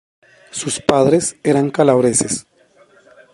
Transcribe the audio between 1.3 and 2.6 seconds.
eran calabreses.